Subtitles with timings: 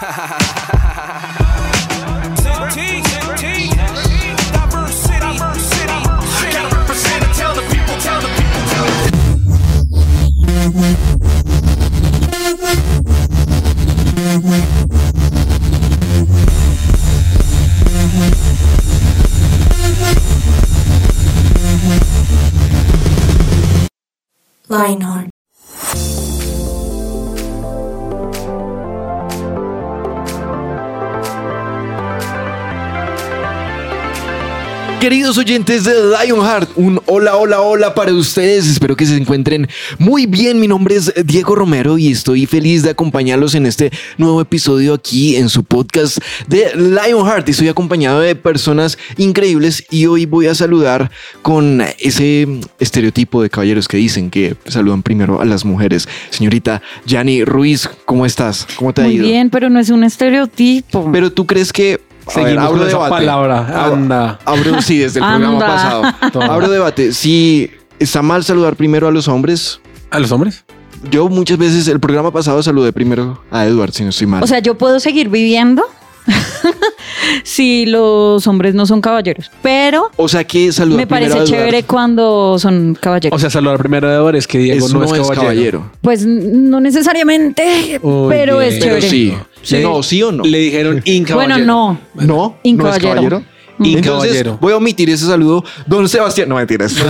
[0.00, 0.38] Ha ha ha
[0.78, 1.47] ha ha ha
[35.38, 38.66] oyentes de Lionheart, un hola, hola, hola para ustedes.
[38.66, 40.58] Espero que se encuentren muy bien.
[40.58, 45.36] Mi nombre es Diego Romero y estoy feliz de acompañarlos en este nuevo episodio aquí
[45.36, 47.48] en su podcast de Lionheart.
[47.48, 51.10] Estoy acompañado de personas increíbles y hoy voy a saludar
[51.42, 52.48] con ese
[52.80, 56.08] estereotipo de caballeros que dicen que saludan primero a las mujeres.
[56.30, 58.66] Señorita Yani Ruiz, ¿cómo estás?
[58.76, 59.26] ¿Cómo te ha Muy ido?
[59.26, 61.10] bien, pero no es un estereotipo.
[61.12, 63.10] Pero tú crees que a ver, Seguimos abro con esa debate.
[63.10, 63.66] palabra.
[63.86, 64.38] Ab- Anda.
[64.44, 65.66] Abro, sí, desde el programa Anda.
[65.66, 66.02] pasado.
[66.32, 66.46] Toma.
[66.54, 67.12] Abro debate.
[67.12, 70.64] Si está mal saludar primero a los hombres, ¿A los hombres?
[71.10, 74.42] yo muchas veces el programa pasado saludé primero a Edward, si no estoy mal.
[74.42, 75.82] o sea, yo puedo seguir viviendo
[77.44, 81.56] si los hombres no son caballeros, pero O sea que saludar me primero parece a
[81.56, 83.36] chévere cuando son caballeros.
[83.36, 85.90] O sea, saludar primero de Edward es que Diego eso no, es caballero.
[86.02, 88.72] pues no necesariamente, pero bien.
[88.72, 89.08] es Pero chévere.
[89.08, 89.34] sí.
[89.62, 89.78] Sí.
[89.82, 90.44] No, sí o no.
[90.44, 91.54] Le dijeron incaballero.
[91.56, 91.98] Bueno, no.
[92.14, 93.08] No, no es Incaballero.
[93.08, 93.38] caballero.
[93.78, 93.84] Mm.
[93.84, 94.58] Entonces Incaballero.
[94.60, 95.64] voy a omitir ese saludo.
[95.86, 96.94] Don Sebastián, no mentiras.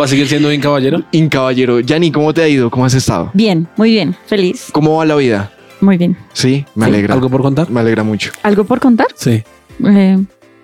[0.00, 1.02] ¿Va a seguir siendo incaballero?
[1.12, 1.80] Incaballero.
[1.80, 2.70] Yani, ¿cómo te ha ido?
[2.70, 3.30] ¿Cómo has estado?
[3.34, 5.50] Bien, muy bien, feliz, ¿Cómo va la vida?
[5.80, 6.16] Muy bien.
[6.32, 6.90] Sí, me Sí.
[6.92, 7.14] alegra.
[7.14, 7.70] ¿Algo por contar?
[7.70, 8.30] Me alegra mucho.
[8.42, 9.06] ¿Algo por contar?
[9.14, 9.42] Sí.
[9.84, 10.18] Eh,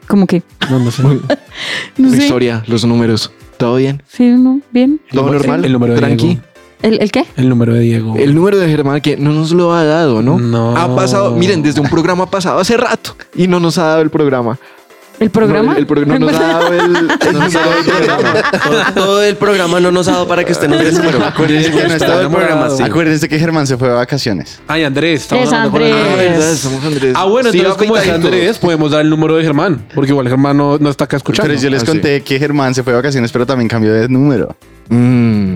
[0.09, 0.43] ¿Cómo que?
[0.71, 1.03] No, no sé.
[1.97, 2.23] No La sé.
[2.25, 3.31] historia, los números.
[3.57, 4.03] ¿Todo bien?
[4.09, 5.01] Sí, no, bien.
[5.13, 5.65] ¿Todo El- normal?
[5.65, 6.27] el número de Tranqui.
[6.27, 6.43] Diego.
[6.83, 7.25] ¿El, el qué?
[7.37, 8.15] El número de Diego.
[8.19, 10.39] El número de Germán que no nos lo ha dado, ¿no?
[10.39, 10.77] No.
[10.77, 14.11] Ha pasado, miren, desde un programa pasado hace rato y no nos ha dado el
[14.11, 14.59] programa.
[15.21, 15.67] ¿El programa?
[15.67, 18.43] No, el, el pro- no nos ha dado el, el número del programa.
[18.65, 21.25] Todo, todo el programa no nos ha dado para que usted nos dé el número.
[21.25, 22.83] Acuérdense que, no Está sí.
[22.83, 24.61] acuérdense que Germán se fue de vacaciones.
[24.67, 25.23] Ay, Andrés.
[25.23, 25.95] estamos Es Andrés.
[25.95, 27.15] Ah, verdad, Andrés.
[27.17, 28.09] Ah, bueno, Sí, entonces como es.
[28.09, 29.87] Andrés, podemos dar el número de Germán.
[29.95, 31.49] Porque igual Germán no, no está acá escuchando.
[31.49, 31.93] Pero yo les Ah, sí.
[31.93, 34.57] conté que Germán se fue de vacaciones, pero también cambió de número.
[34.89, 34.95] Mm.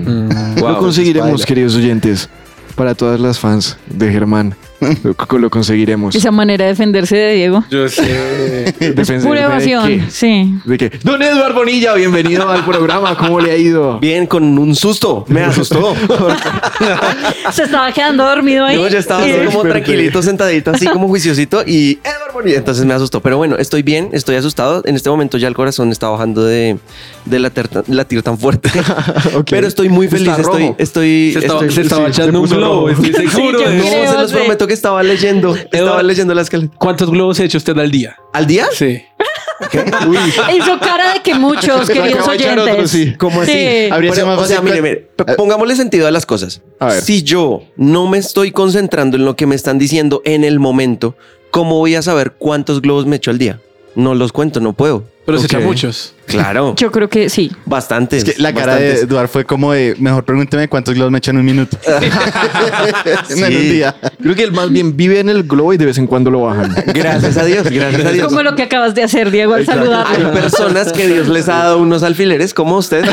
[0.07, 0.59] Mm.
[0.59, 2.29] lo conseguiremos, queridos oyentes.
[2.75, 4.55] Para todas las fans de Germán.
[5.03, 6.15] Lo, lo conseguiremos.
[6.15, 7.63] Esa manera de defenderse de Diego.
[7.69, 8.73] Yo sé.
[9.23, 10.03] Pura de evasión, qué?
[10.09, 10.53] sí.
[10.65, 10.91] ¿De qué?
[11.03, 13.17] Don Eduardo Bonilla, bienvenido al programa.
[13.17, 13.99] ¿Cómo le ha ido?
[13.99, 15.25] Bien, con un susto.
[15.27, 15.95] Me asustó.
[17.51, 18.75] Se estaba quedando dormido ahí.
[18.77, 21.63] Yo ya estaba así como tranquilito, sentadito, así como juiciosito.
[21.65, 22.57] Y Edward Bonilla.
[22.57, 23.21] Entonces me asustó.
[23.21, 24.81] Pero bueno, estoy bien, estoy asustado.
[24.85, 26.77] En este momento ya el corazón está bajando de,
[27.25, 28.69] de latir, latir tan fuerte.
[29.49, 30.27] Pero estoy muy feliz.
[30.29, 30.75] Está Estoy, rojo.
[30.79, 33.59] estoy, Se estaba, estoy- se estaba sí, se echando un globo, estoy seguro.
[33.59, 33.89] Sí, yo de No, eso.
[33.91, 34.37] creo, se los sí.
[34.37, 35.53] prometo que estaba leyendo.
[35.71, 36.71] Estaba leyendo la escalera.
[36.77, 38.15] ¿Cuántos globos se echa usted al día?
[38.31, 38.67] ¿Al día?
[38.71, 39.03] Sí.
[40.55, 42.57] Hizo cara de que muchos, queridos oyentes.
[42.73, 43.13] otro, sí.
[43.17, 43.51] ¿Cómo así?
[43.51, 43.89] Sí.
[43.91, 46.61] Habría sido Pero, más o sea, mire, que- mire, pongámosle sentido a las cosas.
[46.79, 47.01] A ver.
[47.01, 51.15] Si yo no me estoy concentrando en lo que me están diciendo en el momento,
[51.51, 53.59] ¿cómo voy a saber cuántos globos me echo al día?
[53.95, 55.03] No los cuento, no puedo.
[55.29, 55.53] Pero se Ok.
[55.53, 56.13] echa muchos.
[56.25, 57.51] Claro, Yo creo que sí.
[57.65, 58.23] bastantes.
[58.27, 59.01] Es que la cara de.
[59.01, 61.77] Eduard fue como de, mejor pregúnteme cuántos globos me echan en un minuto.
[63.37, 63.69] No en un Sí.
[63.69, 63.95] día.
[64.21, 66.41] Creo que él más bien vive en el globo y de vez en cuando lo
[66.41, 66.73] bajan.
[66.87, 68.27] Gracias a Dios, gracias a Dios.
[68.27, 70.31] Como lo que acabas de hacer, Diego, al Hay saludarlo.
[70.31, 73.03] personas que Dios les ha dado unos alfileres como usted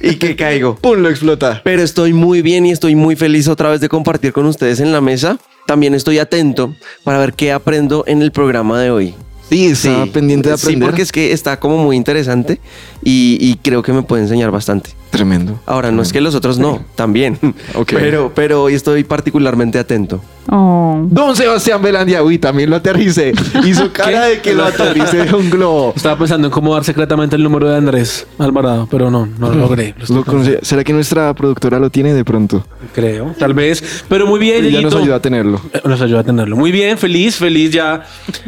[0.00, 0.76] y que caigo.
[0.76, 0.98] ¡Pum!
[0.98, 1.60] Lo explota.
[1.64, 4.92] Pero estoy muy bien y estoy muy feliz otra vez de compartir con ustedes en
[4.92, 5.38] la mesa.
[5.66, 9.14] También estoy atento para ver qué aprendo en el programa de hoy.
[9.52, 10.82] Sí, está pendiente de aprender.
[10.82, 12.60] Sí, porque es que está como muy interesante
[13.02, 14.90] y, y creo que me puede enseñar bastante.
[15.12, 15.60] Tremendo.
[15.66, 17.38] Ahora, no es que los otros no, también.
[17.74, 17.92] Ok.
[17.94, 20.22] Pero, pero hoy estoy particularmente atento.
[20.50, 21.06] Oh.
[21.08, 23.32] Don Sebastián Belandia, uy, también lo aterricé.
[23.64, 25.92] Hizo cara de que lo aterricé de un globo.
[25.94, 29.54] Estaba pensando en cómo dar secretamente el número de Andrés Alvarado, pero no, no lo
[29.54, 29.94] logré.
[30.08, 32.66] Lo Lo ¿Será que nuestra productora lo tiene de pronto?
[32.94, 34.04] Creo, tal vez.
[34.08, 35.60] Pero muy bien, Ella nos ayuda a tenerlo.
[35.72, 36.56] Eh, Nos ayuda a tenerlo.
[36.56, 38.02] Muy bien, feliz, feliz ya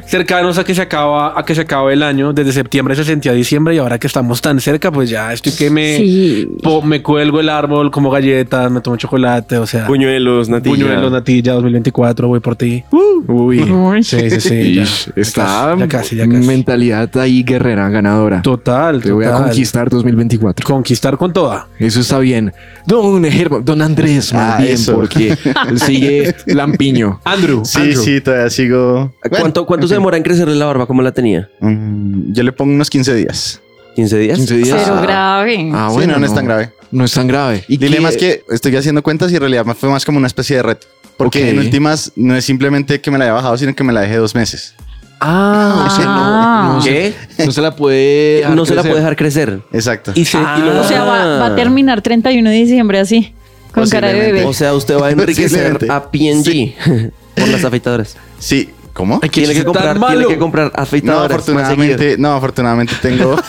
[0.07, 2.33] cercanos a que se acaba, a que se acabe el año.
[2.33, 5.71] Desde septiembre se sentía diciembre y ahora que estamos tan cerca, pues ya estoy que
[5.71, 6.49] me, Sí.
[6.63, 10.75] Po- me cuelgo el árbol, como galletas, me tomo chocolate, o sea, Buñuelos, natilla.
[10.77, 12.85] buñuelos, natilla 2024, voy por ti.
[12.91, 13.63] Uy.
[13.63, 14.03] Uy.
[14.05, 14.75] Sí, sí, sí.
[14.75, 14.85] ya.
[15.17, 16.47] Está Ya casi, ya casi.
[16.47, 18.43] mentalidad ahí guerrera, ganadora.
[18.43, 20.67] Total, Te voy a conquistar 2024.
[20.67, 21.69] Conquistar con toda.
[21.79, 22.53] Eso está bien.
[22.87, 23.23] Don
[23.65, 24.95] don Andrés, más Ah, bien, eso.
[24.95, 25.37] porque
[25.69, 27.21] él sigue lampiño.
[27.25, 27.65] Andrew.
[27.65, 28.03] Sí, Andrew.
[28.03, 29.15] sí, todavía sigo.
[29.31, 30.87] ¿Cuánto, cuánto se demora en crecerle la barba?
[30.87, 31.49] ¿Cómo la tenía?
[31.61, 33.61] Mm, yo le pongo unos 15 días.
[33.95, 34.37] 15 días.
[34.39, 34.81] 15 días.
[34.85, 35.03] Pero Ah.
[35.03, 35.71] grave.
[35.73, 36.71] Ah, Sí, bueno, no, no es tan grave.
[36.91, 37.65] No es tan grave.
[37.69, 40.57] ¿Y Dilema es que estoy haciendo cuentas y en realidad fue más como una especie
[40.57, 40.87] de reto.
[41.17, 44.01] Porque en últimas no es simplemente que me la haya bajado, sino que me la
[44.01, 44.75] dejé dos meses.
[45.21, 47.15] Ah, o sea, no, no, ¿Qué?
[47.37, 49.61] se, no se la puede dejar No se la puede dejar crecer.
[49.73, 50.13] Exacto.
[50.15, 50.59] Y, se, y Ah.
[50.59, 51.57] lo- O sea, va, va a Ah.
[51.57, 53.33] terminar 31 de diciembre así,
[53.73, 54.45] con cara de bebé.
[54.45, 56.75] O sea, usted va a enriquecer a P&G
[57.37, 58.17] por las afeitadoras.
[58.39, 58.71] Sí.
[58.95, 59.19] ¿Cómo?
[59.23, 61.45] Ay, Tiene que, comprar, tiene que comprar No, afeitadoras.
[61.45, 61.61] seguido.
[61.61, 63.37] afortunadamente, no, afortunadamente tengo.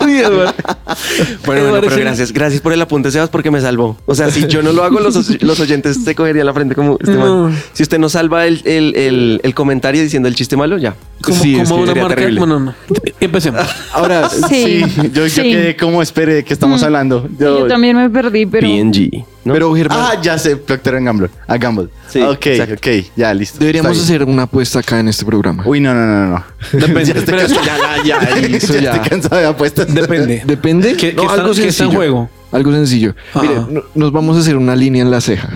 [0.00, 2.32] Bueno, bueno, pero gracias.
[2.32, 3.96] Gracias por el apunte, Sebas, porque me salvó.
[4.06, 6.96] O sea, si yo no lo hago, los, los oyentes se cogerían la frente como
[7.00, 7.56] este man.
[7.72, 10.94] Si usted no salva el, el, el, el comentario diciendo el chiste malo, ya.
[11.22, 12.14] como, Sí, es como una marca.
[12.16, 12.38] terrible.
[12.40, 12.74] Bueno, no.
[13.20, 13.62] Empecemos.
[13.92, 14.82] Ahora, Sí,
[15.12, 15.42] yo, yo sí.
[15.42, 16.84] quedé como espere de qué estamos Mm.
[16.84, 17.28] hablando.
[17.38, 18.66] Yo también me perdí, pero...
[18.66, 19.24] P&G.
[19.44, 19.54] ¿no?
[19.54, 21.30] pero Germán, Ah, ya sé, Procter Gamble.
[21.46, 21.88] A Gamble.
[22.08, 22.74] Sí, ok, exacto.
[22.74, 23.58] ok, ya listo.
[23.58, 25.62] deberíamos hacer una apuesta acá en este programa.
[25.66, 26.44] Uy, no, no, no, no.
[26.72, 27.04] Depende.
[27.12, 27.64] ya, estoy Pero- cansado,
[28.04, 28.92] ya, ya, ya, Eso ya ya.
[28.94, 29.92] estoy cansado de apuestas.
[29.94, 30.42] Depende.
[30.46, 30.94] Depende.
[30.96, 31.90] ¿Qué- No, qué está- algo qué está en sencillo.
[31.96, 32.30] juego?
[32.52, 33.14] Algo sencillo.
[33.32, 33.42] Ajá.
[33.42, 35.48] Mire, no- nos vamos a hacer una línea en la ceja.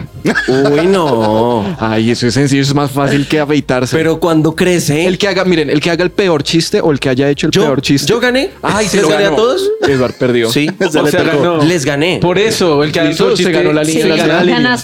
[0.46, 1.76] Uy, no.
[1.80, 3.96] Ay, eso es sencillo, eso es más fácil que afeitarse.
[3.96, 5.04] Pero cuando crece.
[5.06, 7.48] el que haga, miren, el que haga el peor chiste o el que haya hecho
[7.48, 8.06] el yo, peor chiste.
[8.08, 8.50] yo gané.
[8.62, 9.34] Ay, se ¿Les lo gané ganó.
[9.34, 9.70] a todos?
[9.88, 10.48] Edward perdió.
[10.52, 10.70] Sí.
[10.80, 11.64] O sea, ganó.
[11.64, 12.18] Les gané.
[12.22, 14.78] Por eso, el que todo se chiste ganó la línea, se gana la línea.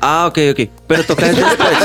[0.00, 0.68] Ah, ok, ok.
[0.86, 1.78] Pero toca después.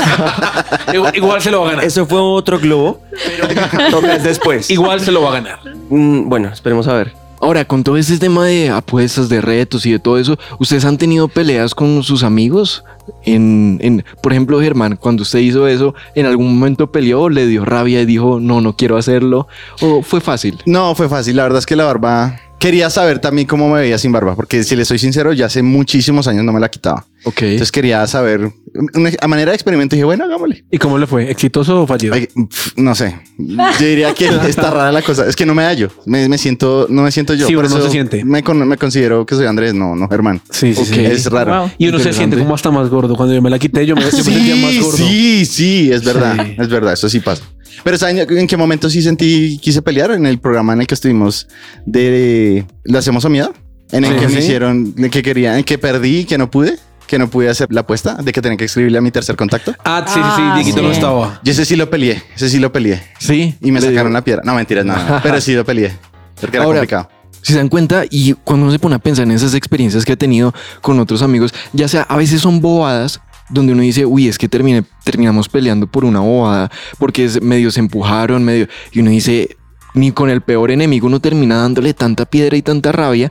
[0.92, 1.84] Igual, igual se lo va a ganar.
[1.84, 3.00] Eso fue otro globo.
[3.10, 3.48] Pero
[3.90, 4.70] toca después.
[4.70, 5.58] Igual se lo va a ganar.
[5.90, 7.12] Mm, bueno, esperemos a ver.
[7.40, 10.96] Ahora, con todo este tema de apuestas, de retos y de todo eso, ¿ustedes han
[10.96, 12.84] tenido peleas con sus amigos?
[13.24, 17.66] En, en, por ejemplo, Germán, cuando usted hizo eso, ¿en algún momento peleó, le dio
[17.66, 19.46] rabia y dijo, no, no quiero hacerlo?
[19.82, 20.62] ¿O fue fácil?
[20.64, 21.36] No, fue fácil.
[21.36, 22.40] La verdad es que la barba.
[22.64, 25.62] Quería saber también cómo me veía sin barba, porque si le soy sincero, ya hace
[25.62, 27.04] muchísimos años no me la quitaba.
[27.24, 27.42] Ok.
[27.42, 28.50] Entonces quería saber,
[28.94, 30.64] una- a manera de experimento, dije, bueno, hagámosle.
[30.70, 31.30] ¿Y cómo le fue?
[31.30, 32.14] ¿Exitoso o fallido?
[32.14, 33.20] Ay, pf, no sé.
[33.38, 35.26] Yo diría que está rara la cosa.
[35.26, 35.90] Es que no me hallo.
[36.06, 37.46] Me, me siento, no me siento yo.
[37.46, 38.24] Sí, Por uno no eso se siente.
[38.24, 40.40] Me, con- me considero que soy Andrés, no, no Germán.
[40.48, 41.00] Sí, sí.
[41.04, 41.60] Es raro.
[41.64, 41.70] Wow.
[41.76, 43.14] Y uno se siente como hasta más gordo.
[43.14, 44.96] Cuando yo me la quité, yo me, yo me sentía más Sí, gordo.
[44.96, 46.36] sí, sí, es verdad.
[46.42, 46.56] Sí.
[46.58, 47.42] Es verdad, eso sí pasa.
[47.82, 50.12] Pero ¿saben en qué momento sí sentí, quise pelear?
[50.12, 51.48] En el programa en el que estuvimos
[51.86, 53.52] de ¿Lo hacemos a miedo?
[53.92, 54.20] En el Sí.
[54.20, 54.38] que me Sí.
[54.38, 57.82] hicieron, en que quería, en que perdí, que no pude, que no pude hacer la
[57.82, 59.74] apuesta, de que tenía que escribirle a mi tercer contacto.
[59.84, 60.42] Ah, sí, sí, sí.
[60.42, 60.84] Ah, Dieguito sí.
[60.84, 61.40] no estaba.
[61.44, 63.02] Y ese sí lo peleé, ese sí lo peleé.
[63.18, 63.54] Sí.
[63.60, 64.42] Y me sacaron dio- la piedra.
[64.44, 65.20] No, mentiras, nada.
[65.22, 65.92] pero sí lo peleé.
[66.40, 67.10] Porque era Ahora, complicado.
[67.42, 70.12] Si se dan cuenta y cuando uno se pone a pensar en esas experiencias que
[70.12, 74.28] ha tenido con otros amigos, ya sea a veces son bobadas donde uno dice, uy,
[74.28, 79.00] es que termine, terminamos peleando por una bobada, porque es, medio se empujaron, medio, y
[79.00, 79.56] uno dice,
[79.94, 83.30] ni con el peor enemigo uno termina dándole tanta piedra y tanta rabia.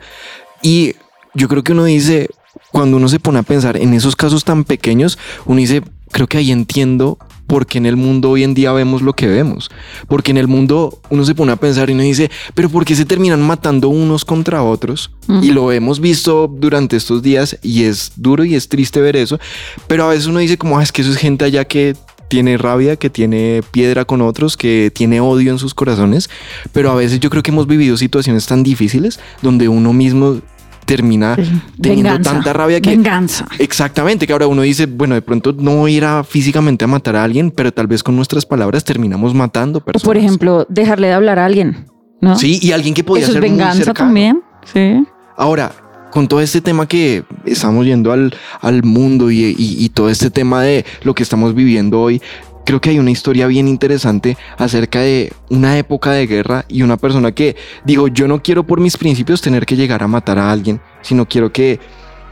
[0.61, 0.95] Y
[1.33, 2.29] yo creo que uno dice,
[2.71, 6.37] cuando uno se pone a pensar en esos casos tan pequeños, uno dice, creo que
[6.37, 7.17] ahí entiendo
[7.47, 9.69] por qué en el mundo hoy en día vemos lo que vemos.
[10.07, 12.95] Porque en el mundo uno se pone a pensar y uno dice, pero ¿por qué
[12.95, 15.11] se terminan matando unos contra otros?
[15.41, 19.39] Y lo hemos visto durante estos días y es duro y es triste ver eso.
[19.87, 21.95] Pero a veces uno dice como, "Ah, es que eso es gente allá que
[22.33, 26.31] tiene rabia, que tiene piedra con otros, que tiene odio en sus corazones.
[26.71, 30.41] Pero a veces yo creo que hemos vivido situaciones tan difíciles donde uno mismo
[30.85, 31.35] termina
[31.81, 32.31] teniendo Venganza.
[32.31, 33.47] tanta rabia que Venganza.
[33.59, 37.23] Exactamente, que ahora uno dice, bueno, de pronto no ir a físicamente a matar a
[37.23, 40.03] alguien, pero tal vez con nuestras palabras terminamos matando O personas.
[40.03, 41.85] por ejemplo, dejarle de hablar a alguien,
[42.21, 42.37] ¿no?
[42.37, 44.07] sí, y alguien que podía Eso es ser muy venganza cercano.
[44.07, 44.41] también.
[44.71, 45.03] Sí.
[45.37, 45.71] Ahora,
[46.11, 50.29] con todo este tema que estamos yendo al, al mundo y, y- y todo este
[50.29, 52.21] tema de lo que estamos viviendo hoy,
[52.65, 56.97] creo que hay una historia bien interesante acerca de una época de guerra y una
[56.97, 57.55] persona que
[57.85, 61.27] dijo, yo no quiero por mis principios tener que llegar a matar a alguien, sino
[61.27, 61.79] quiero que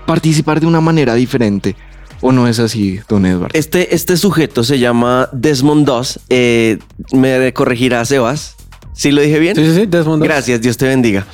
[0.06, 1.76] participar de una manera diferente.
[2.24, 3.50] ¿O no es así, don Edward?
[3.54, 6.20] Este, este sujeto se llama Desmond Doss.
[6.30, 6.78] Eh,
[7.14, 8.58] me corregirá Sebas.
[8.94, 9.56] ¿Sí lo dije bien?
[9.56, 9.86] Sí, sí, sí.
[9.88, 10.22] Desmond.
[10.24, 11.26] Gracias, Dios te bendiga.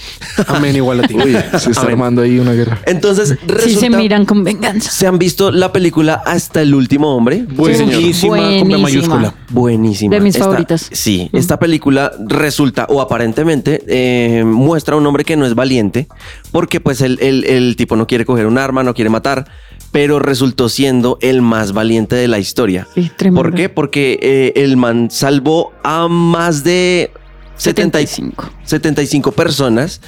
[0.47, 1.15] Amén, igual a ti.
[1.23, 1.93] Uy, se está Amén.
[1.93, 2.79] armando ahí una guerra.
[2.85, 4.91] Entonces, resulta, Sí se miran con venganza.
[4.91, 7.45] ¿se han visto la película Hasta el último hombre?
[7.49, 8.77] Buenísima con B Buenísima.
[8.77, 9.35] mayúscula.
[9.49, 10.15] Buenísima.
[10.15, 10.89] De mis Esta- favoritas.
[10.91, 16.07] Sí, esta película resulta o aparentemente eh, muestra a un hombre que no es valiente
[16.51, 19.45] porque pues el, el- el tipo no quiere coger un arma, no quiere matar,
[19.91, 22.87] pero resultó siendo el más valiente de la historia.
[22.93, 23.41] Sí, tremendo.
[23.41, 23.67] ¿Por qué?
[23.69, 27.11] Porque eh, el man salvó a más de
[27.57, 28.51] 75, 75.
[28.63, 30.01] 75 personas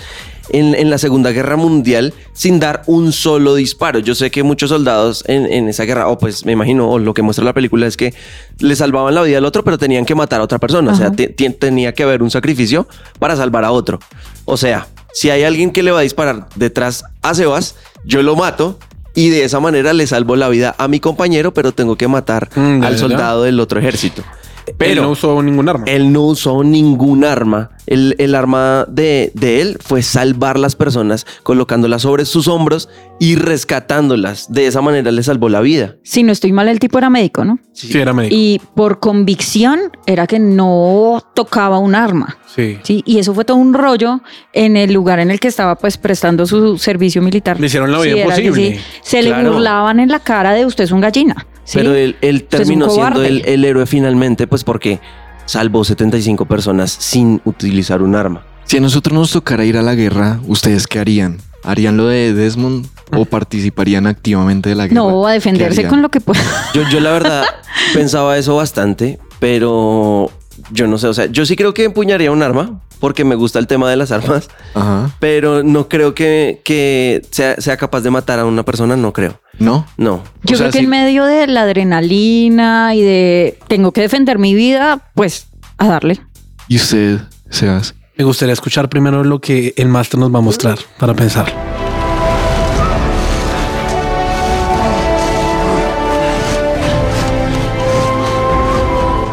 [0.51, 4.00] en, en la Segunda Guerra Mundial sin dar un solo disparo.
[4.00, 7.13] Yo sé que muchos soldados en, en esa guerra, o pues me imagino, o lo
[7.13, 8.13] que muestra la película es que
[8.60, 10.91] le salvaban la vida al otro, pero tenían que matar a otra persona.
[10.94, 12.88] O sea, tenía que haber un sacrificio
[13.20, 14.00] para salvar a otro.
[14.46, 17.75] O sea, si hay alguien que le va a disparar detrás a Sebas,
[18.06, 18.77] yo lo mato.
[19.15, 22.48] Y de esa manera le salvo la vida a mi compañero, pero tengo que matar
[22.56, 24.24] Mm, al soldado del otro ejército.
[24.66, 25.86] Pero Pero no usó ningún arma.
[25.88, 27.72] él no usó ningún arma.
[27.88, 32.88] El, el arma de, de él fue salvar las personas, colocándolas sobre sus hombros
[33.20, 34.51] y rescatándolas.
[34.51, 35.96] De esa manera le salvó la vida.
[36.04, 37.60] Si no estoy mal, el tipo era médico, ¿no?
[37.74, 38.36] sí, era médico.
[38.38, 42.38] Y por convicción era que no tocaba un arma.
[42.46, 42.78] Sí.
[42.84, 44.22] Sí, y eso fue todo un rollo
[44.54, 47.60] en el lugar en el que estaba pues prestando su servicio militar.
[47.60, 48.75] Le hicieron la vida que imposible.
[48.75, 49.54] sí, se le Claro.
[49.54, 51.46] burlaban en la cara de usted es un gallina.
[51.70, 51.78] ¿Sí?
[51.78, 52.16] Pero él,
[52.50, 55.00] terminó siendo el, el héroe finalmente, pues porque
[55.46, 58.44] salvó 75 personas sin utilizar un arma.
[58.66, 61.38] Si a nosotros nos tocara ir a la guerra, ¿ustedes qué harían?
[61.64, 65.02] ¿Harían lo de Desmond o participarían activamente de la guerra?
[65.02, 66.42] no, a defenderse con lo que pueda.
[66.74, 67.44] Yo, yo la verdad
[67.94, 70.32] pensaba eso bastante, pero
[70.72, 73.60] yo no sé, o sea, yo sí creo que empuñaría un arma, porque me gusta
[73.60, 75.12] el tema de las armas, Ajá.
[75.20, 79.39] pero no creo que, que sea, sea capaz de matar a una persona, no creo.
[79.58, 79.86] ¿No?
[79.98, 80.24] No.
[80.44, 80.84] Yo O sea, creo que sí.
[80.86, 85.48] en medio de la adrenalina y de tengo que defender mi vida, pues
[85.78, 86.20] a darle.
[86.68, 87.96] ¿Y usted, Sebas?
[88.18, 91.51] Me gustaría escuchar primero lo que el máster nos va a mostrar para pensar.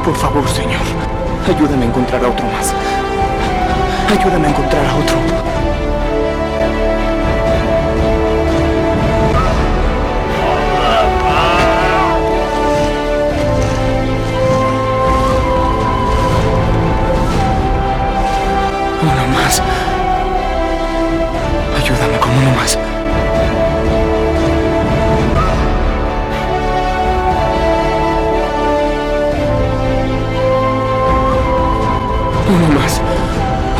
[0.04, 0.65] Por favor, Señor,
[1.52, 2.74] ayúdame a encontrar a otro más.
[4.10, 5.55] Ayúdame a encontrar a otro.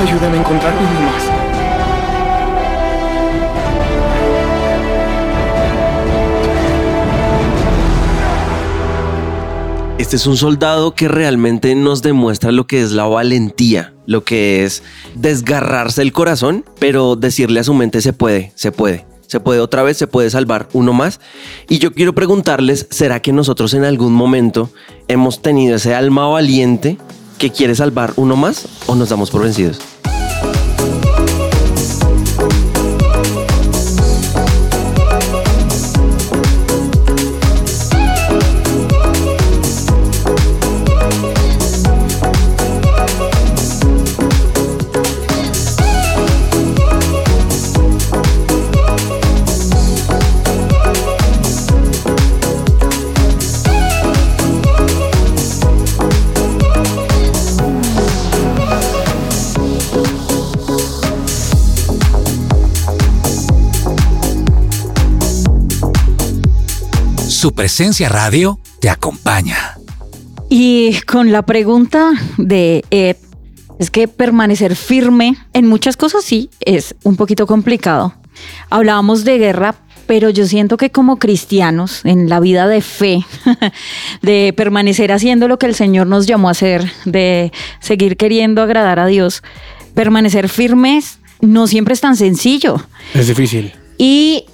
[0.07, 1.23] Ayúdame a encontrar uno más.
[9.99, 14.63] Este es un soldado que realmente nos demuestra lo que es la valentía, lo que
[14.63, 14.85] es
[15.17, 19.07] desgarrarse el corazón, pero decirle a su mente se puede, se puede.
[19.27, 21.19] Se puede otra vez, se puede salvar uno más.
[21.69, 24.71] Y yo quiero preguntarles, ¿será que nosotros en algún momento
[25.09, 26.97] hemos tenido ese alma valiente
[27.39, 29.81] que quiere salvar uno más o nos damos por vencidos?
[67.47, 69.79] Su presencia radio te acompaña.
[70.51, 73.19] Y con la pregunta de Ed,
[73.79, 78.15] es que permanecer firme en muchas cosas sí es un poquito complicado.
[78.69, 79.77] Hablábamos de guerra,
[80.09, 83.25] pero yo siento que como cristianos, en la vida de fe,
[84.23, 88.99] de permanecer haciendo lo que el Señor nos llamó a hacer, de seguir queriendo agradar
[88.99, 89.45] a Dios,
[89.95, 92.85] permanecer firmes no siempre es tan sencillo.
[93.15, 93.73] Es difícil.
[93.99, 94.47] Y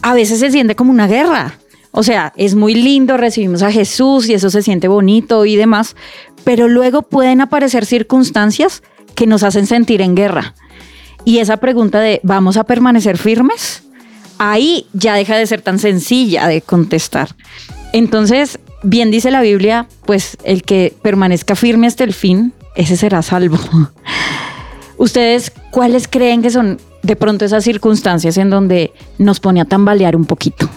[0.00, 1.58] a veces se siente como una guerra.
[1.98, 5.96] O sea, es muy lindo, recibimos a Jesús y eso se siente bonito y demás,
[6.44, 8.84] pero luego pueden aparecer circunstancias
[9.16, 10.54] que nos hacen sentir en guerra.
[11.24, 13.82] Y esa pregunta de, ¿vamos a permanecer firmes?
[14.38, 17.34] Ahí ya deja de ser tan sencilla de contestar.
[17.92, 23.22] Entonces, bien dice la Biblia, pues el que permanezca firme hasta el fin, ese será
[23.22, 23.58] salvo.
[24.98, 30.14] ¿Ustedes cuáles creen que son de pronto esas circunstancias en donde nos pone a tambalear
[30.14, 30.70] un poquito?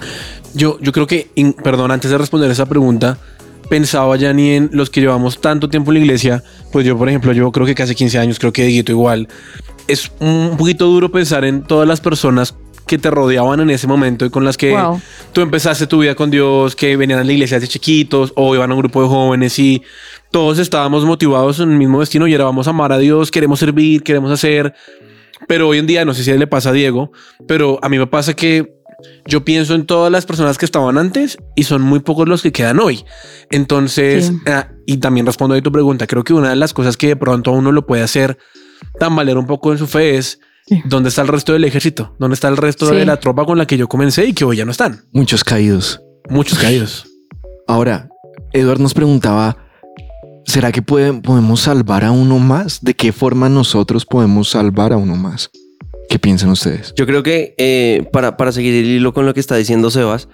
[0.53, 3.17] Yo, yo creo que, in- perdón, antes de responder esa pregunta,
[3.69, 6.43] pensaba ya ni en los que llevamos tanto tiempo en la iglesia.
[6.71, 9.27] Pues yo, por ejemplo, yo creo que casi 15 años, creo que Dieguito igual.
[9.87, 12.55] Es un poquito duro pensar en todas las personas
[12.85, 14.99] que te rodeaban en ese momento y con las que Wow.
[15.31, 18.69] tú empezaste tu vida con Dios, que venían a la iglesia desde chiquitos o iban
[18.69, 19.81] a un grupo de jóvenes y
[20.31, 23.59] todos estábamos motivados en el mismo destino y era vamos a amar a Dios, queremos
[23.59, 24.73] servir, queremos hacer.
[25.47, 27.11] Pero hoy en día, no sé si a él le pasa a Diego,
[27.47, 28.80] pero a mí me pasa que
[29.27, 32.51] yo pienso en todas las personas que estaban antes y son muy pocos los que
[32.51, 33.03] quedan hoy.
[33.49, 34.37] Entonces, Sí.
[34.47, 37.15] ah, y también respondo a tu pregunta, creo que una de las cosas que de
[37.15, 38.37] pronto uno lo puede hacer
[38.99, 40.39] tambalear un poco en su fe es
[40.85, 42.95] dónde está el resto del ejército, dónde está el resto Sí.
[42.95, 45.03] de la tropa con la que yo comencé y que hoy ya no están.
[45.11, 46.01] Muchos caídos.
[46.29, 47.05] Muchos caídos.
[47.67, 48.09] Ahora,
[48.53, 49.57] Edward nos preguntaba,
[50.45, 52.79] ¿será que puede- podemos salvar a uno más?
[52.81, 55.49] ¿De qué forma nosotros podemos salvar a uno más?
[56.11, 56.93] ¿Qué piensan ustedes?
[56.97, 60.27] Yo creo que eh, para, para seguir el hilo con lo que está diciendo Sebas,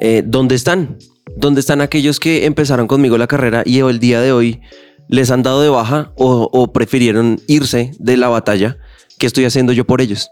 [0.00, 0.96] eh, ¿dónde están?
[1.36, 4.62] ¿Dónde están aquellos que empezaron conmigo la carrera y el día de hoy
[5.08, 8.78] les han dado de baja o, o prefirieron irse de la batalla?
[9.18, 10.30] ¿Qué estoy haciendo yo por ellos?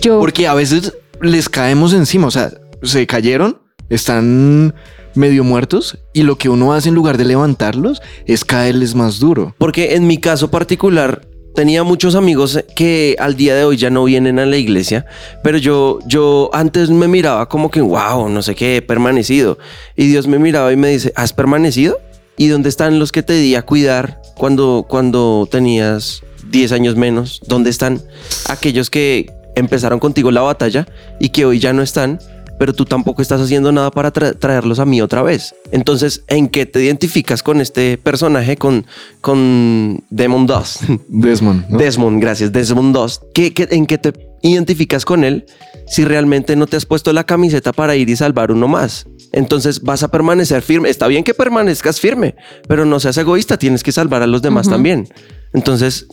[0.00, 2.50] Yo, Porque a veces les caemos encima, o sea,
[2.82, 4.74] se cayeron, están
[5.14, 9.54] medio muertos y lo que uno hace en lugar de levantarlos es caerles más duro.
[9.58, 14.04] Porque en mi caso particular tenía muchos amigos que al día de hoy ya no
[14.04, 15.06] vienen a la iglesia,
[15.42, 19.58] pero yo, yo antes me miraba como que, wow, no sé qué, he permanecido.
[19.96, 21.98] Y Dios me miraba y me dice, ¿has permanecido?
[22.36, 27.40] ¿Y dónde están los que te di a cuidar cuando, cuando tenías 10 años menos?
[27.46, 28.00] ¿Dónde están
[28.48, 30.86] aquellos que empezaron contigo la batalla
[31.20, 32.18] y que hoy ya no están?
[32.62, 35.52] Pero tú tampoco estás haciendo nada para tra- traerlos a mí otra vez.
[35.72, 38.86] Entonces, ¿en qué te identificas con este personaje, con,
[39.20, 40.82] con Demon Dust?
[41.08, 41.68] Desmond.
[41.68, 41.78] ¿no?
[41.78, 43.20] Desmond, gracias, Desmond Dust.
[43.34, 45.44] ¿Qué, qué- en qué te identificas con él
[45.88, 49.06] si realmente no te has puesto la camiseta para ir y salvar uno más?
[49.32, 50.88] Entonces vas a permanecer firme.
[50.88, 52.36] Está bien que permanezcas firme,
[52.68, 55.08] pero no seas egoísta, tienes que salvar a los demás también.
[55.52, 56.06] Entonces,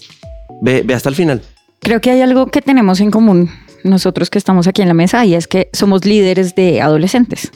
[0.64, 1.44] ve, ve hasta el final.
[1.80, 3.52] creo que hay algo que tenemos en común
[3.84, 7.52] nosotros que estamos aquí en la mesa y es que somos líderes de adolescentes.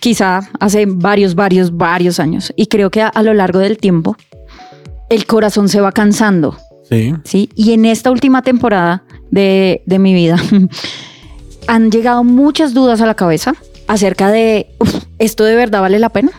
[0.00, 2.52] Quizá hace varios, varios, varios años.
[2.56, 4.16] Y creo que a, a lo largo del tiempo
[5.08, 6.56] el corazón se va cansando.
[6.88, 7.14] Sí.
[7.24, 7.48] ¿sí?
[7.54, 10.36] Y en esta última temporada de, de mi vida
[11.66, 13.54] han llegado muchas dudas a la cabeza
[13.86, 16.32] acerca de, "Uf, ¿esto de verdad vale la pena?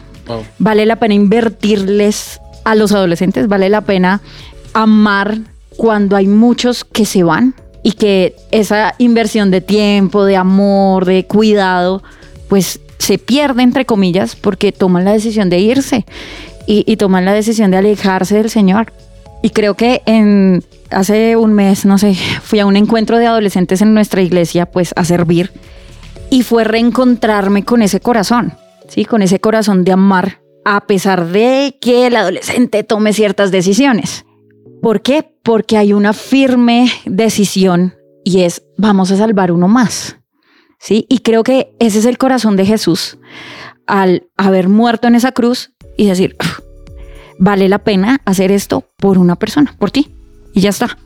[0.60, 3.48] ¿Vale la pena invertirles a los adolescentes?
[3.48, 4.22] ¿Vale la pena
[4.74, 5.38] amar
[5.78, 7.54] cuando hay muchos que se van?
[7.86, 12.02] Y que esa inversión de tiempo, de amor, de cuidado,
[12.50, 16.04] pues se pierde, entre comillas, porque toman la decisión de irse
[16.66, 18.92] y, y toman la decisión de alejarse del Señor.
[19.44, 23.82] Y creo que en hace un mes, no sé, fui a un encuentro de adolescentes
[23.82, 25.52] en nuestra iglesia, pues a servir,
[26.30, 28.54] y fue reencontrarme con ese corazón,
[28.88, 29.06] ¿sí?
[29.06, 34.26] Con ese corazón de amar, a pesar de que el adolescente tome ciertas decisiones.
[34.86, 35.34] ¿Por qué?
[35.42, 40.18] Porque hay una firme decisión y es, vamos a salvar uno más,
[40.78, 41.08] ¿sí?
[41.10, 43.18] Y creo que ese es el corazón de Jesús
[43.88, 46.60] al haber muerto en esa cruz y decir, "Uf,
[47.40, 50.16] vale la pena hacer esto por una persona, por ti.
[50.54, 51.00] Y ya está.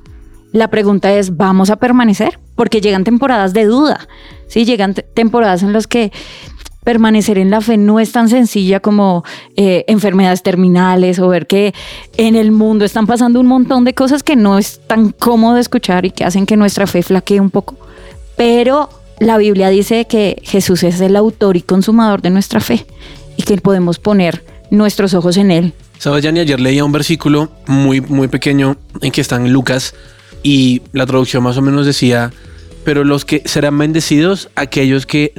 [0.52, 2.38] La pregunta es, ¿vamos a permanecer?
[2.58, 4.10] Porque llegan temporadas de duda,
[4.50, 4.66] ¿sí?
[4.66, 6.12] Llegan te- temporadas en las que
[6.84, 9.24] permanecer en la fe no es tan sencilla como
[9.56, 11.74] eh, enfermedades terminales o ver que
[12.18, 16.06] en el mundo están pasando un montón de cosas que no es tan cómodo escuchar
[16.06, 17.78] y que hacen que nuestra fe flaquee un poco.
[18.38, 18.90] Pero
[19.20, 22.86] la Biblia dice que Jesús es el autor y consumador de nuestra fe
[23.38, 28.00] y que podemos poner nuestros ojos en Él Sabes, Yanni, ayer leía un versículo muy,
[28.00, 29.94] muy pequeño en que está en Lucas
[30.44, 32.32] y la traducción más o menos decía,
[32.84, 35.34] pero los que serán bendecidos, aquellos que,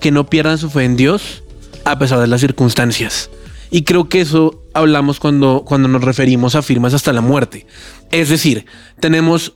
[0.00, 1.42] que no pierdan su fe en Dios
[1.84, 3.30] a pesar de las circunstancias.
[3.70, 7.66] Y creo que eso hablamos cuando, cuando nos referimos a firmas hasta la muerte.
[8.10, 8.66] Es decir,
[8.98, 9.54] tenemos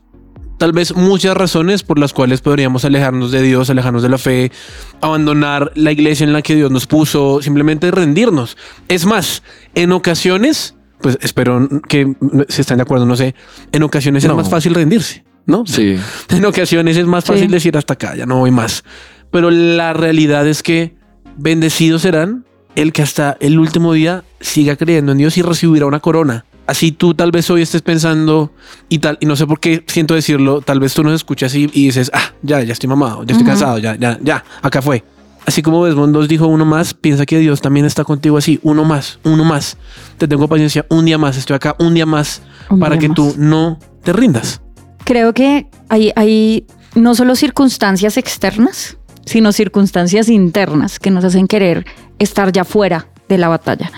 [0.58, 4.52] tal vez muchas razones por las cuales podríamos alejarnos de Dios, alejarnos de la fe,
[5.00, 8.56] abandonar la iglesia en la que Dios nos puso, simplemente rendirnos.
[8.88, 9.42] Es más,
[9.74, 12.14] en ocasiones, pues espero que
[12.48, 13.34] se están de acuerdo, no sé,
[13.72, 14.30] en ocasiones No.
[14.30, 15.64] es más fácil rendirse, ¿no?
[15.66, 15.96] Sí.
[16.30, 17.52] En ocasiones es más fácil Sí.
[17.52, 18.84] decir hasta acá, ya no voy más.
[19.30, 20.96] Pero la realidad es que
[21.36, 22.44] bendecidos serán
[22.76, 26.44] el que hasta el último día siga creyendo en Dios y recibirá una corona.
[26.66, 28.50] Así tú tal vez hoy estés pensando
[28.88, 31.64] y tal, y no sé por qué siento decirlo, tal vez tú nos escuchas y,
[31.72, 33.46] y dices, ah, ya, ya estoy mamado, ya estoy Ujú.
[33.46, 35.04] cansado, ya, ya, ya, acá fue.
[35.46, 38.82] Así como Desmond 2 dijo uno más, piensa que Dios también está contigo así, uno
[38.84, 39.76] más, uno más.
[40.16, 43.08] Te tengo paciencia, un día más, estoy acá, un día más, Un para día que
[43.08, 43.16] más.
[43.16, 44.62] tú no te rindas.
[45.04, 51.84] Creo que hay, no solo circunstancias externas, sino circunstancias internas que nos hacen querer
[52.18, 53.90] estar ya fuera de la batalla.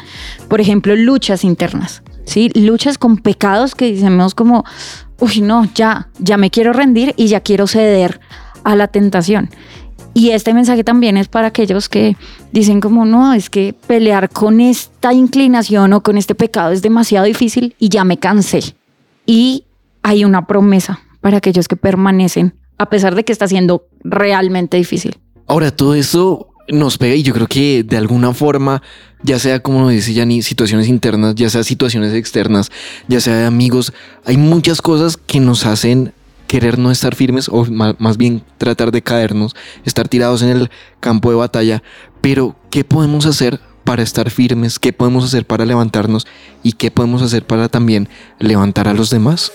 [0.49, 2.51] Por ejemplo, luchas internas, ¿sí?
[2.55, 4.65] Luchas con pecados que decimos como,
[5.21, 8.21] uy, no, ya, ya me quiero rendir y ya quiero ceder
[8.65, 9.51] a la tentación.
[10.13, 12.17] Y este mensaje también es para aquellos que
[12.51, 17.27] dicen como, no, es que pelear con esta inclinación o con este pecado es demasiado
[17.27, 18.75] difícil y ya me cansé.
[19.27, 19.65] Y
[20.07, 25.19] hay una promesa para aquellos que permanecen, a pesar de que está siendo realmente difícil.
[25.49, 28.83] Ahora, todo esto nos pega y yo creo que de alguna forma,
[29.25, 32.71] ya sea como nos dice Yanni, situaciones internas, ya sea situaciones externas,
[33.09, 33.93] ya sea de amigos,
[34.25, 36.13] hay muchas cosas que nos hacen
[36.47, 41.31] querer no estar firmes o más bien tratar de caernos, estar tirados en el campo
[41.31, 41.83] de batalla.
[42.21, 44.79] Pero, ¿qué podemos hacer para estar firmes?
[44.79, 46.29] ¿Qué podemos hacer para levantarnos?
[46.63, 49.51] ¿Y qué podemos hacer para también levantar a los demás?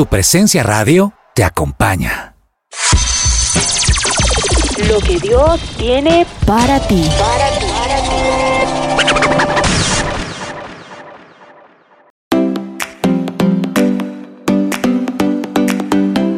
[0.00, 2.34] Su presencia radio te acompaña.
[4.88, 7.04] Lo que Dios tiene Para ti.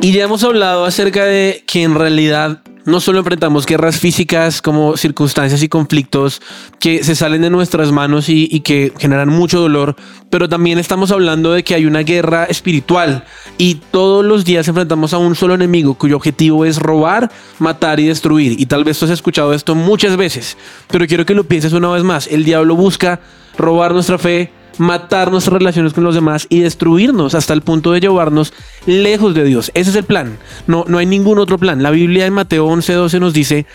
[0.01, 4.97] Y ya hemos hablado acerca de que en realidad no solo enfrentamos guerras físicas como
[4.97, 6.41] circunstancias y conflictos
[6.79, 9.97] que se salen de nuestras manos y, que generan mucho dolor,
[10.31, 13.25] pero también estamos hablando de que hay una guerra espiritual
[13.59, 18.07] y todos los días enfrentamos a un solo enemigo cuyo objetivo es robar, matar y
[18.07, 18.61] destruir.
[18.61, 20.57] Y tal vez tú has escuchado esto muchas veces,
[20.89, 22.27] pero quiero que lo pienses una vez más.
[22.27, 23.21] El diablo busca
[23.57, 28.01] robar nuestra fe, matar nuestras relaciones con los demás y destruirnos hasta el punto de
[28.01, 28.53] llevarnos
[28.87, 29.71] lejos de Dios.
[29.75, 30.39] Ese es el plan.
[30.67, 31.83] No, no hay ningún otro plan.
[31.83, 33.67] La Biblia en Mateo 11:12 nos dice,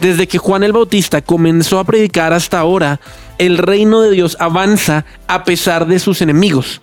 [0.00, 3.00] desde que Juan el Bautista comenzó a predicar hasta ahora,
[3.38, 6.80] el reino de Dios avanza a pesar de sus enemigos.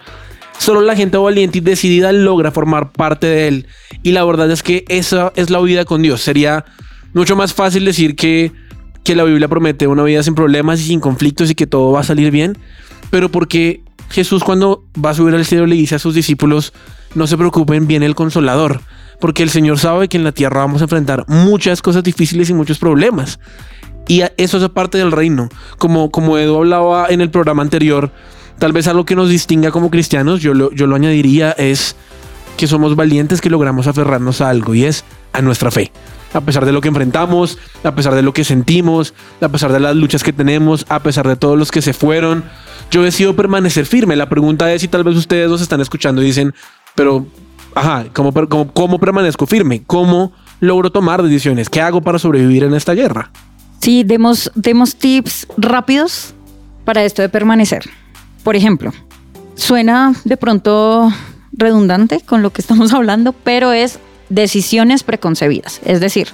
[0.58, 3.68] Solo la gente valiente y decidida logra formar parte de él.
[4.02, 6.22] Y la verdad es que esa es la vida con Dios.
[6.22, 6.66] Sería
[7.14, 8.52] mucho más fácil decir que,
[9.04, 12.02] que la Biblia promete una vida sin problemas y sin conflictos y que todo va
[12.02, 12.58] a salir bien
[13.14, 16.74] pero porque Jesús cuando va a subir al cielo le dice a sus discípulos,
[17.14, 18.82] no se preocupen, viene el consolador,
[19.20, 22.56] porque el Señor sabe que en la tierra vamos a enfrentar muchas cosas difíciles y
[22.56, 23.40] muchos problemas.
[24.08, 25.48] Y eso es parte del reino.
[25.78, 28.10] Como, como Edu hablaba en el programa anterior,
[28.58, 31.96] tal vez algo que nos distinga como cristianos, yo yo lo añadiría, es
[32.58, 35.92] que somos valientes, que logramos aferrarnos a algo y es a nuestra fe.
[36.34, 39.80] A pesar de lo que enfrentamos, a pesar de lo que sentimos, a pesar de
[39.80, 42.44] las luchas que tenemos, a pesar de todos los que se fueron,
[42.92, 44.16] yo decido permanecer firme.
[44.16, 46.54] La pregunta es si tal vez ustedes nos están escuchando y dicen,
[46.96, 47.26] pero,
[47.76, 49.84] ajá, ¿cómo, cómo, cómo permanezco firme?
[49.86, 51.70] ¿Cómo logro tomar decisiones?
[51.70, 53.32] ¿Qué hago para sobrevivir en esta guerra?
[53.80, 56.34] Sí, demos, demos tips rápidos
[56.86, 57.84] para esto de permanecer.
[58.44, 58.92] Por ejemplo,
[59.56, 61.12] suena de pronto
[61.52, 64.00] redundante con lo que estamos hablando, pero es
[64.34, 65.80] decisiones preconcebidas.
[65.86, 66.30] Es decir,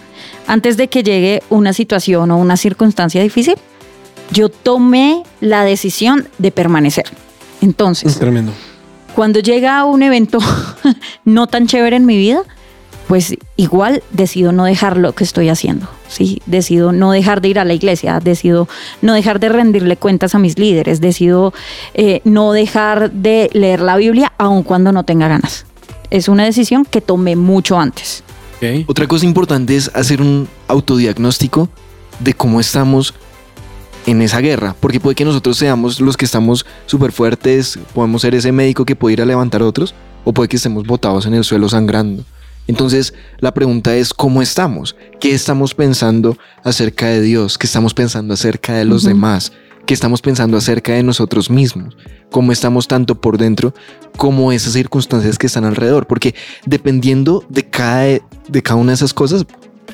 [0.48, 3.56] antes de que llegue una situación o una circunstancia difícil,
[4.32, 7.06] yo tomé la decisión de permanecer.
[7.62, 8.54] Entonces, Tremendo.
[9.16, 10.40] cuando llega un evento
[11.26, 12.44] no tan chévere en mi vida,
[13.08, 15.88] pues igual decido no dejar lo que estoy haciendo.
[16.08, 18.70] Sí, decido no dejar de ir a la iglesia, decido
[19.02, 21.54] no dejar de rendirle cuentas a mis líderes, decido
[21.96, 25.66] eh, no dejar de leer la Biblia aun cuando no tenga ganas.
[26.10, 28.24] Es una decisión que tomé mucho antes.
[28.88, 31.70] Otra cosa importante es hacer un autodiagnóstico
[32.20, 33.14] de cómo estamos
[34.06, 38.36] en esa guerra, porque puede que nosotros seamos los que estamos súper fuertes, podemos ser
[38.36, 39.94] ese médico que puede ir a levantar a otros,
[40.26, 42.24] o puede que estemos botados en el suelo sangrando.
[42.68, 44.96] Entonces, la pregunta es, ¿cómo estamos?
[45.20, 47.58] ¿Qué estamos pensando acerca de Dios?
[47.58, 49.52] ¿Qué estamos pensando acerca de los demás?
[49.90, 51.98] ¿Qué estamos pensando acerca de nosotros mismos?
[52.30, 53.74] ¿Cómo estamos tanto por dentro
[54.18, 56.06] como esas circunstancias que están alrededor?
[56.06, 56.36] Porque
[56.68, 59.48] dependiendo de cada, de cada una de esas cosas,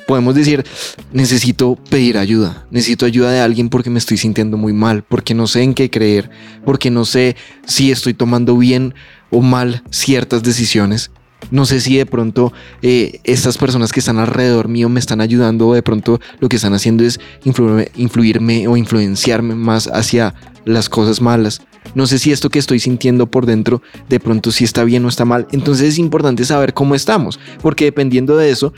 [0.06, 0.66] podemos decir,
[1.14, 5.48] necesito pedir ayuda, necesito ayuda de alguien porque me estoy sintiendo muy mal, porque no
[5.48, 6.30] sé en qué creer,
[6.66, 8.94] porque no sé si estoy tomando bien
[9.30, 11.10] o mal ciertas decisiones.
[11.52, 15.68] No sé si de pronto eh, estas personas que están alrededor mío me están ayudando
[15.68, 20.34] o de pronto lo que están haciendo es influirme, influirme o influenciarme más hacia
[20.66, 21.62] las cosas malas.
[21.94, 25.10] No sé si esto que estoy sintiendo por dentro de pronto si está bien o
[25.10, 25.48] está mal.
[25.52, 28.74] Entonces es importante saber cómo estamos, porque dependiendo de eso,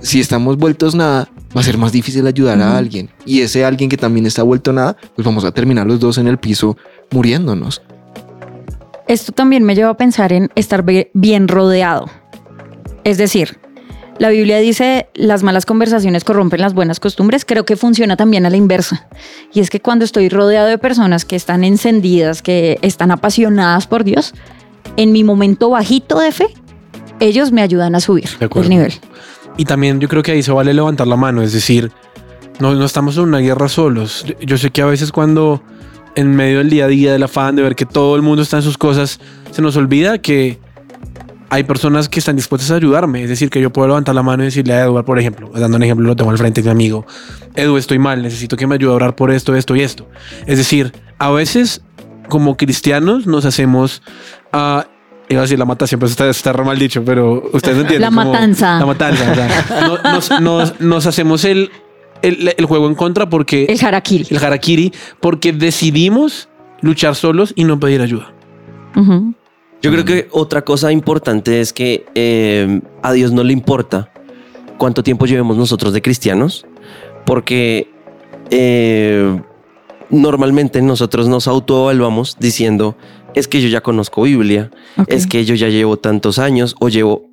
[0.00, 3.10] si estamos vueltos nada, va a ser más difícil ayudar a alguien.
[3.24, 6.26] Y ese alguien que también está vuelto nada, pues vamos a terminar los dos en
[6.26, 6.76] el piso
[7.10, 7.82] muriéndonos.
[9.10, 12.08] Esto también me lleva a pensar en estar bien rodeado.
[13.02, 13.58] Es decir,
[14.20, 17.44] la Biblia dice las malas conversaciones corrompen las buenas costumbres.
[17.44, 19.08] Creo que funciona también a la inversa.
[19.52, 24.04] Y es que cuando estoy rodeado de personas que están encendidas, que están apasionadas por
[24.04, 24.32] Dios,
[24.96, 26.46] en mi momento bajito de fe,
[27.18, 28.92] ellos me ayudan a subir el nivel.
[29.56, 31.90] Y también yo creo que ahí se vale levantar la mano, es decir,
[32.60, 34.24] no, no estamos en una guerra solos.
[34.40, 35.64] Yo sé que a veces cuando
[36.16, 38.56] en medio del día a día del afán de ver que todo el mundo está
[38.56, 39.20] en sus cosas,
[39.50, 40.58] se nos olvida que
[41.52, 43.22] hay personas que están dispuestas a ayudarme.
[43.24, 45.76] Es decir, que yo puedo levantar la mano y decirle a Eduard, por ejemplo, dando
[45.76, 47.06] un ejemplo, lo tengo al frente de mi amigo,
[47.56, 50.08] Edu, estoy mal, necesito que me ayude a orar por esto, esto y esto.
[50.46, 51.82] Es decir, a veces
[52.28, 54.02] como cristianos nos hacemos...
[54.52, 54.86] ah,
[55.28, 58.00] Iba a decir la matación, pero está, está re mal dicho, pero ustedes entienden.
[58.00, 58.80] La como- matanza.
[58.80, 59.30] La matanza.
[59.30, 61.70] o sea, no- nos, nos- nos hacemos el,
[62.22, 63.66] el, el juego en contra porque...
[63.68, 64.26] El harakiri.
[64.30, 66.48] el harakiri, porque decidimos
[66.80, 68.32] luchar solos y no pedir ayuda.
[69.82, 74.10] Yo creo que otra cosa importante es que eh, a Dios no le importa
[74.78, 76.66] cuánto tiempo llevemos nosotros de cristianos,
[77.24, 77.90] porque
[78.50, 79.40] eh,
[80.10, 82.96] normalmente nosotros nos autoevaluamos diciendo
[83.34, 84.70] es que yo ya conozco Biblia,
[85.06, 87.30] es que yo ya llevo tantos años o llevo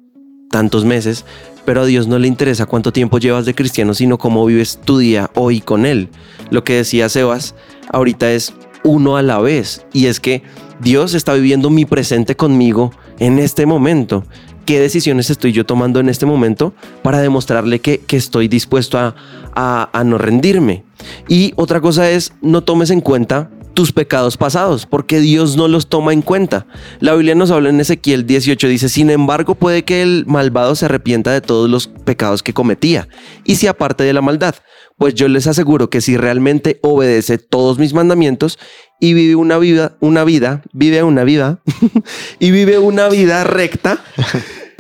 [0.52, 1.26] tantos meses,
[1.68, 5.00] pero a Dios no le interesa cuánto tiempo llevas de cristiano, sino cómo vives tu
[5.00, 6.08] día hoy con Él.
[6.50, 7.56] Lo que decía Sebas
[7.92, 8.54] ahorita es
[8.86, 10.44] uno a la vez, y es que
[10.80, 14.24] Dios está viviendo mi presente conmigo en este momento.
[14.64, 19.14] ¿Qué decisiones estoy yo tomando en este momento para demostrarle que, que estoy dispuesto a,
[19.54, 20.86] a- a no rendirme?
[21.28, 25.88] Y otra cosa es, no tomes en cuenta tus pecados pasados, porque Dios no los
[25.88, 26.66] toma en cuenta.
[27.00, 30.86] La Biblia nos habla en Ezequiel 18, dice, sin embargo puede que el malvado se
[30.86, 33.08] arrepienta de todos los pecados que cometía
[33.46, 34.56] y se aparte de la maldad,
[34.98, 38.58] pues yo les aseguro que si realmente obedece todos mis mandamientos
[39.00, 41.62] y vive una vida, una vida, vive una vida
[42.40, 44.04] y vive una vida recta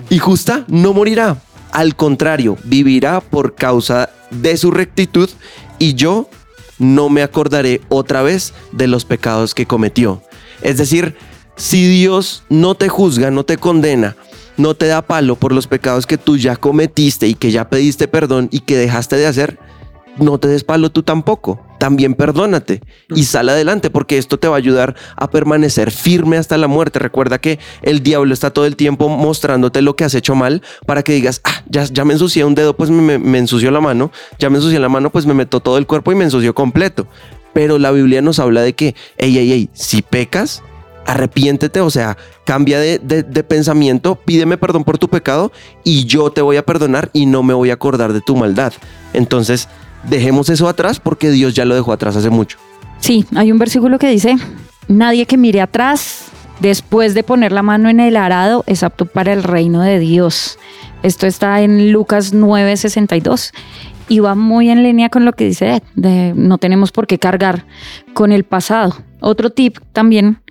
[0.09, 1.37] y justa, no morirá.
[1.71, 5.29] Al contrario, vivirá por causa de su rectitud
[5.77, 6.31] y yo
[6.79, 10.21] no me acordaré otra vez de los pecados que cometió.
[10.61, 11.15] Es decir,
[11.55, 14.15] si Dios no te juzga, no te condena,
[14.57, 18.07] no te da palo por los pecados que tú ya cometiste y que ya pediste
[18.07, 19.59] perdón y que dejaste de hacer,
[20.17, 21.66] no te des palo tú tampoco.
[21.79, 26.57] También perdónate y sal adelante porque esto te va a ayudar a permanecer firme hasta
[26.57, 26.97] la muerte.
[26.99, 31.03] Recuerda que el diablo está todo el tiempo mostrándote lo que has hecho mal para
[31.03, 34.49] que digas, ah, ya, ya me ensucié un dedo, pues me, ensució la mano, ya
[34.49, 37.07] me ensucié la mano, pues me meto todo el cuerpo y me ensució completo.
[37.53, 40.63] Pero la Biblia nos habla de que, ey, ey, ey, si pecas,
[41.05, 45.51] arrepiéntete, o sea, cambia de, de- de pensamiento, pídeme perdón por tu pecado
[45.83, 48.73] y yo te voy a perdonar y no me voy a acordar de tu maldad.
[49.13, 49.69] Entonces,
[50.07, 52.57] dejemos eso atrás porque Dios ya lo dejó atrás hace mucho.
[52.99, 54.35] Sí, hay un versículo que dice,
[54.87, 56.25] nadie que mire atrás
[56.59, 60.57] después de poner la mano en el arado es apto para el reino de Dios.
[61.03, 63.51] Esto está en Lucas 9:62
[64.09, 67.19] y va muy en línea con lo que dice Ed, de no tenemos por qué
[67.19, 67.65] cargar
[68.13, 68.95] con el pasado.
[69.19, 70.41] Otro tip también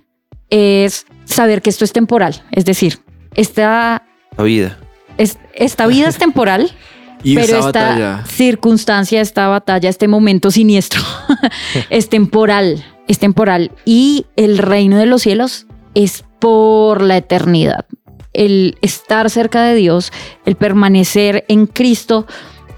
[0.49, 2.99] es saber que esto es temporal, es decir,
[3.35, 4.03] esta,
[4.37, 4.77] vida.
[5.17, 6.71] es- esta vida es temporal.
[7.23, 8.25] Y pero esa esta batalla.
[8.27, 11.01] circunstancia, esta batalla, este momento siniestro
[11.89, 13.71] es temporal, es temporal.
[13.85, 17.85] Y el reino de los cielos es por la eternidad.
[18.33, 20.11] El estar cerca de Dios,
[20.45, 22.27] el permanecer en Cristo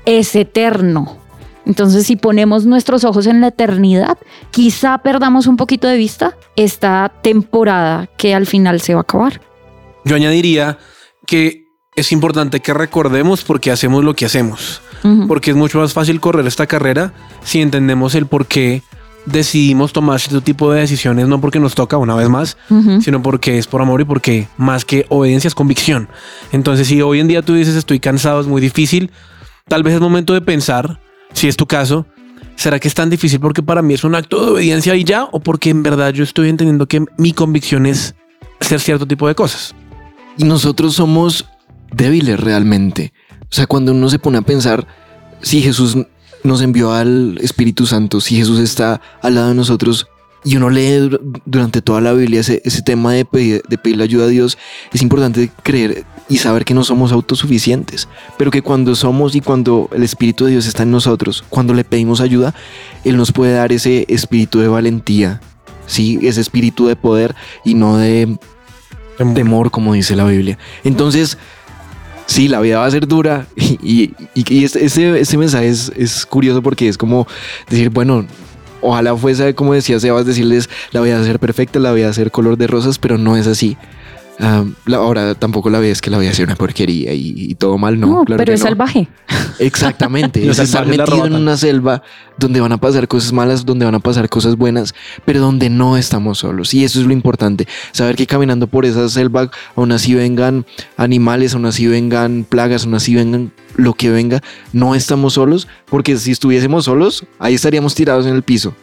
[0.05, 1.17] es eterno.
[1.65, 4.17] Entonces, si ponemos nuestros ojos en la eternidad,
[4.49, 9.41] quizá perdamos un poquito de vista esta temporada que al final se va a acabar.
[10.05, 10.79] Yo añadiría
[11.27, 11.68] que
[11.99, 14.81] es importante que recordemos por qué hacemos lo que hacemos.
[15.27, 18.83] Porque es mucho más fácil correr esta carrera si entendemos el por qué
[19.25, 22.57] decidimos tomar cierto tipo de decisiones, no porque nos toca una vez más,
[23.01, 26.09] sino porque es por amor y porque más que obediencia es convicción.
[26.51, 29.11] Entonces, si hoy en día tú dices estoy cansado, es muy difícil,
[29.67, 30.99] tal vez es momento de pensar,
[31.33, 32.05] si es tu caso,
[32.55, 35.25] ¿será que es tan difícil porque para mí es un acto de obediencia y ya?
[35.31, 38.15] ¿O porque en verdad yo estoy entendiendo que mi convicción es
[38.59, 39.75] hacer cierto tipo de cosas?
[40.37, 41.45] Y nosotros somos
[41.93, 43.13] débiles realmente.
[43.43, 44.87] O sea, cuando uno se pone a pensar,
[45.41, 45.97] si Jesús
[46.43, 50.07] nos envió al Espíritu Santo, si Jesús está al lado de nosotros,
[50.45, 54.05] y uno lee dur- durante toda la Biblia ese, ese tema de pedir, de pedirle
[54.05, 54.57] ayuda a Dios,
[54.93, 59.89] es importante creer y saber que no somos autosuficientes, pero que cuando somos y cuando
[59.91, 62.55] el Espíritu de Dios está en nosotros, cuando le pedimos ayuda,
[63.03, 65.41] Él nos puede dar ese espíritu de valentía,
[65.87, 66.19] ¿sí?
[66.21, 68.37] ese espíritu de poder y no de
[69.35, 70.57] temor, como dice la Biblia.
[70.85, 71.37] Entonces,
[72.29, 75.91] sí, la vida va a ser dura y, y, y este, ese, ese mensaje es,
[75.95, 77.27] es curioso porque es como
[77.69, 78.25] decir, bueno,
[78.81, 82.11] ojalá fuese, como decía Sebas, decirles, la vida va a ser perfecta, la vida va
[82.11, 83.77] a ser color de rosas, pero no es así.
[84.39, 87.55] Ah, la- ahora tampoco la vida es que la vida sea una porquería y, y
[87.55, 88.07] todo mal, no.
[88.07, 88.67] No, claro pero que es no.
[88.67, 89.07] salvaje.
[89.59, 90.39] Exactamente.
[90.49, 92.01] Es estar metido en una selva
[92.37, 95.97] donde van a pasar cosas malas, donde van a pasar cosas buenas, pero donde no
[95.97, 96.73] estamos solos.
[96.73, 97.67] Y eso es lo importante.
[97.91, 102.95] Saber que caminando por esa selva, aún así vengan animales, aún así vengan plagas, aún
[102.95, 104.41] así vengan lo que venga,
[104.73, 108.73] no estamos solos, porque si estuviésemos solos, ahí estaríamos tirados en el piso.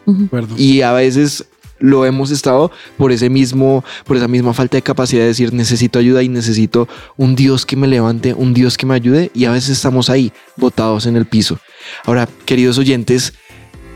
[0.56, 1.46] Y a veces
[1.78, 5.98] lo hemos estado por ese mismo, por esa misma falta de capacidad de decir necesito
[5.98, 9.52] ayuda y necesito un Dios que me levante, un Dios que me ayude y a
[9.52, 11.58] veces estamos ahí botados en el piso.
[12.04, 13.34] Ahora, queridos oyentes,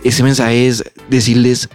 [0.04, 1.68] ese mensaje es decirles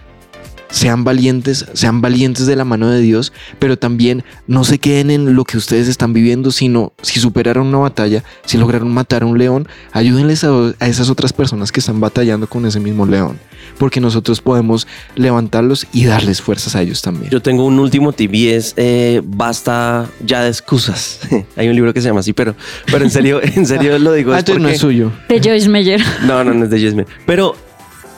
[0.70, 5.34] sean valientes, sean valientes de la mano de Dios, pero también no se queden en
[5.34, 9.38] lo que ustedes están viviendo, sino si superaron una batalla, si lograron matar a un
[9.38, 10.50] león, ayúdenles a,
[10.80, 13.38] a esas otras personas que están batallando con ese mismo león,
[13.78, 17.30] porque nosotros podemos levantarlos y darles fuerzas a ellos también.
[17.30, 21.20] Yo tengo un último tip y es eh, basta ya de excusas.
[21.56, 22.54] Hay un libro que se llama así, pero,
[22.90, 24.32] pero en serio, en serio lo digo.
[24.32, 25.12] Ah, es no es suyo.
[25.28, 26.02] De Joyce Meyer.
[26.26, 27.06] No, no, no es de Jasmine.
[27.26, 27.56] Pero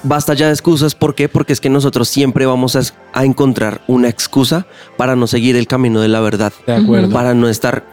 [0.03, 0.95] basta ya de excusas.
[0.95, 1.29] ¿Por qué?
[1.29, 2.83] Porque es que nosotros siempre vamos a,
[3.13, 6.53] a encontrar una excusa para no seguir el camino de la verdad.
[6.67, 7.11] De acuerdo.
[7.11, 7.85] Para no estar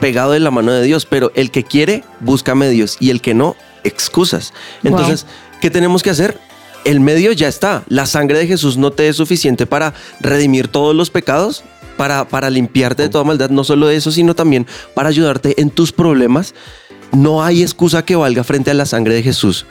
[0.00, 1.06] pegado de la mano de Dios.
[1.06, 2.96] Pero el que quiere, busca medios.
[3.00, 4.52] Y el que no, excusas.
[4.82, 5.26] Entonces,
[5.60, 6.38] ¿qué tenemos que hacer?
[6.84, 7.84] El medio ya está.
[7.88, 11.62] La sangre de Jesús no te es suficiente para redimir todos los pecados,
[11.96, 13.50] para, para limpiarte de toda maldad.
[13.50, 16.54] No solo eso, sino también para ayudarte en tus problemas.
[17.12, 19.66] No hay excusa que valga frente a la sangre de Jesús.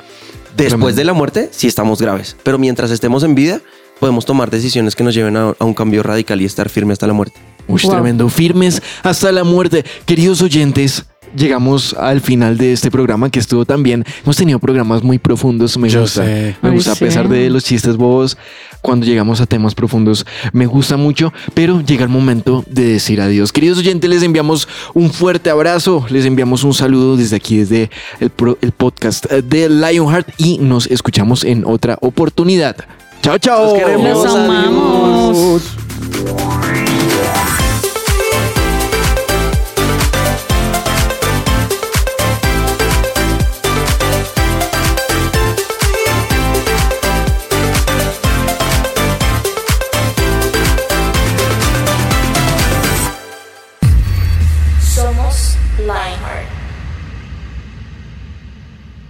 [0.55, 2.35] Después de la muerte, sí estamos graves.
[2.43, 3.61] Pero mientras estemos en vida,
[3.99, 7.07] podemos tomar decisiones que nos lleven a, a un cambio radical y estar firme hasta
[7.07, 7.39] la muerte.
[7.67, 7.91] Uy, Wow.
[7.91, 8.29] tremendo.
[8.29, 9.85] Firmes hasta la muerte.
[10.05, 14.03] Queridos oyentes, llegamos al final de este programa que estuvo también.
[14.23, 15.77] Hemos tenido programas muy profundos.
[15.77, 16.23] Me Yo gusta.
[16.25, 16.55] sé.
[16.61, 18.37] Me Ay, gusta, a pesar de los chistes bobos,
[18.81, 23.51] cuando llegamos a temas profundos, me gusta mucho, pero llega el momento de decir adiós.
[23.51, 27.89] Queridos oyentes, les enviamos un fuerte abrazo, les enviamos un saludo desde aquí, desde
[28.19, 32.75] el, pro- el podcast de Lionheart y nos escuchamos en otra oportunidad.
[33.21, 33.65] Chao, chao.
[33.65, 34.23] Los queremos.
[34.25, 35.37] Los amamos.
[35.37, 36.70] Adiós.